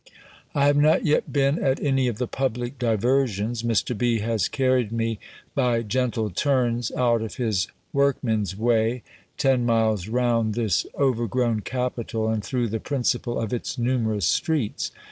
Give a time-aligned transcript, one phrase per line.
[0.55, 3.61] I have not yet been at any of the public diversions.
[3.61, 3.95] Mr.
[3.95, 4.17] B.
[4.21, 5.19] has carried me,
[5.53, 9.03] by gentle turns, out of his workmen's way,
[9.37, 14.89] ten miles round this overgrown capital, and through the principal of its numerous streets.